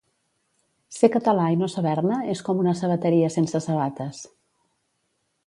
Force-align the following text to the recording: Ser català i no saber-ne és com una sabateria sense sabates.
Ser 0.99 1.09
català 1.15 1.43
i 1.55 1.59
no 1.63 1.69
saber-ne 1.73 2.17
és 2.33 2.41
com 2.49 2.65
una 2.65 2.75
sabateria 2.81 3.31
sense 3.37 3.63
sabates. 3.67 4.25